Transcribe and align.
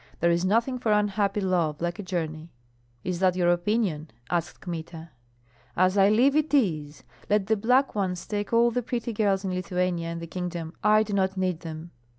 There 0.19 0.31
is 0.31 0.43
nothing 0.43 0.79
for 0.79 0.91
unhappy 0.91 1.41
love 1.41 1.79
like 1.79 1.99
a 1.99 2.01
journey." 2.01 2.49
"Is 3.03 3.19
that 3.19 3.35
your 3.35 3.51
opinion?" 3.51 4.09
asked 4.31 4.59
Kmita. 4.61 5.11
"As 5.77 5.95
I 5.95 6.09
live, 6.09 6.35
it 6.35 6.55
is! 6.55 7.03
Let 7.29 7.45
the 7.45 7.55
black 7.55 7.93
ones 7.93 8.25
take 8.25 8.51
all 8.51 8.71
the 8.71 8.81
pretty 8.81 9.13
girls 9.13 9.45
in 9.45 9.53
Lithuania 9.53 10.07
and 10.07 10.19
the 10.19 10.25
kingdom, 10.25 10.73
I 10.83 11.03
do 11.03 11.13
not 11.13 11.37
need 11.37 11.59
them." 11.59 11.91